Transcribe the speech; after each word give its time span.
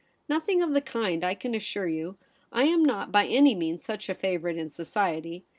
'Nothing 0.27 0.63
of 0.63 0.71
the 0.71 0.81
kind, 0.81 1.23
I 1.23 1.35
can 1.35 1.53
assure 1.53 1.87
you. 1.87 2.17
I 2.51 2.63
am 2.63 2.83
not 2.83 3.11
by 3.11 3.27
any 3.27 3.53
means 3.53 3.85
such 3.85 4.09
a 4.09 4.15
favourite 4.15 4.57
in 4.57 4.71
society. 4.71 5.45